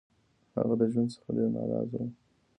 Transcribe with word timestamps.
هغه 0.57 0.73
د 0.79 0.83
ژوند 0.91 1.09
څخه 1.15 1.29
ډير 1.35 1.49
نا 1.55 1.61
رضا 1.71 1.99
وو 2.03 2.09